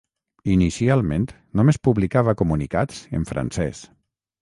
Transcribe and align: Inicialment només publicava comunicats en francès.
Inicialment 0.53 1.27
només 1.61 1.81
publicava 1.89 2.37
comunicats 2.43 3.07
en 3.21 3.33
francès. 3.35 3.89